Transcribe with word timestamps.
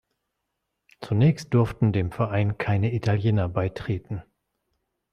Zunächst 1.01 1.53
durften 1.53 1.93
dem 1.93 2.11
Verein 2.11 2.57
keine 2.57 2.91
Italiener 2.91 3.47
beitreten. 3.47 4.23